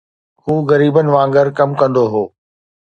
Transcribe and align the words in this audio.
هو 0.43 0.53
غريبن 0.69 1.05
وانگر 1.13 1.47
ڪم 1.57 1.69
ڪندو 1.79 2.03
هو 2.13 2.23